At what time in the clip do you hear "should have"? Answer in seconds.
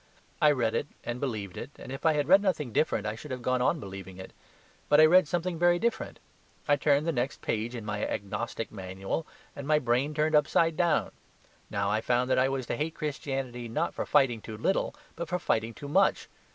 3.13-3.43